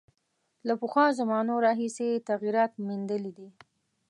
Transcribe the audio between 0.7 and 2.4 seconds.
پخوا زمانو راهیسې یې